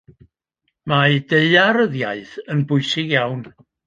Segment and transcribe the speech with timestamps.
[0.91, 3.45] Mae daearyddiaeth yn bwysig iawn.